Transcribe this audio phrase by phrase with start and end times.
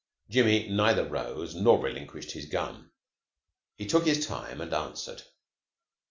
[0.31, 2.91] Jimmy neither rose nor relinquished his gum.
[3.75, 5.21] He took his time and answered.